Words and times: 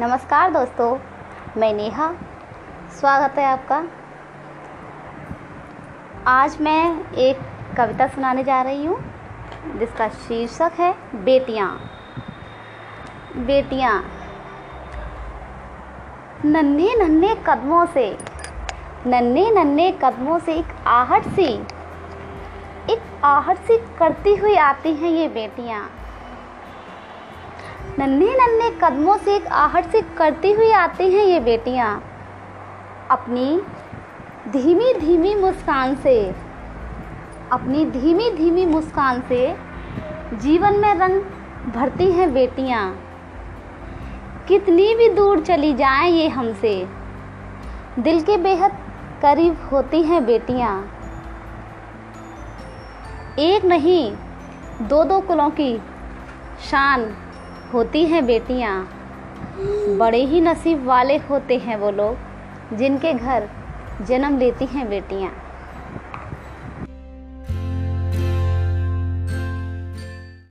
नमस्कार 0.00 0.50
दोस्तों, 0.50 0.96
मैं 1.56 1.72
नेहा। 1.74 2.06
स्वागत 2.90 3.38
है 3.38 3.44
आपका। 3.44 3.76
आज 6.26 6.56
मैं 6.60 7.12
एक 7.14 7.40
कविता 7.76 8.06
सुनाने 8.06 8.44
जा 8.44 8.60
रही 8.62 8.84
हूँ, 8.84 8.96
जिसका 9.78 10.08
शीर्षक 10.08 10.80
है 10.80 10.92
बेटियाँ। 11.24 11.68
बेटियाँ, 13.36 13.92
नन्हे 16.46 16.94
नन्हे 16.96 17.34
कदमों 17.46 17.84
से, 17.86 18.08
नन्हे 19.06 19.50
नन्हे 19.52 19.90
कदमों 20.02 20.38
से 20.38 20.54
एक 20.54 20.74
आहट 20.88 21.28
सी, 21.28 21.52
एक 22.92 23.24
आहट 23.26 23.58
सी 23.58 23.78
करती 23.98 24.34
हुई 24.36 24.56
आती 24.64 24.94
हैं 24.94 25.10
ये 25.10 25.28
बेटियाँ। 25.30 25.88
नन्हे 27.98 28.34
नन्हे 28.34 28.70
कदमों 28.82 29.16
से 29.16 29.34
एक 29.36 29.46
आहट 29.46 29.90
से 29.92 30.00
करती 30.18 30.52
हुई 30.52 30.70
आती 30.72 31.10
हैं 31.10 31.24
ये 31.24 31.40
बेटियाँ। 31.40 31.90
अपनी 33.10 33.60
धीमी 34.48 34.92
धीमी 34.94 35.34
मुस्कान 35.34 35.94
से, 35.94 36.16
अपनी 37.52 37.84
धीमी 37.84 38.30
धीमी 38.30 38.66
मुस्कान 38.66 39.20
से 39.28 39.56
जीवन 40.34 40.78
में 40.80 40.94
रंग 40.94 41.20
भरती 41.74 42.10
हैं 42.12 42.32
बेटियाँ। 42.34 42.82
कितनी 44.48 44.94
भी 44.94 45.08
दूर 45.08 45.40
चली 45.40 45.72
जाएँ 45.74 46.10
ये 46.10 46.28
हमसे, 46.28 46.74
दिल 47.98 48.20
के 48.20 48.36
बेहद 48.36 48.72
करीब 49.22 49.68
होती 49.72 50.02
हैं 50.02 50.24
बेटियाँ। 50.26 50.72
एक 53.38 53.64
नहीं, 53.64 54.12
दो 54.82 55.04
दो 55.04 55.20
कुलों 55.20 55.50
की 55.50 55.76
शान 56.70 57.04
होती 57.72 58.04
हैं 58.04 58.26
बेटियाँ। 58.26 58.88
बड़े 59.98 60.24
ही 60.24 60.40
नसीब 60.40 60.84
वाले 60.86 61.16
होते 61.16 61.56
हैं 61.58 61.76
वो 61.76 61.90
लोग, 61.90 62.76
जिनके 62.76 63.12
घर 63.14 63.48
जन्म 64.08 64.38
लेती 64.38 64.64
हैं 64.64 64.88
बेटियाँ। 64.88 65.30